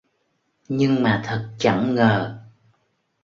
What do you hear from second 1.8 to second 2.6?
ngờ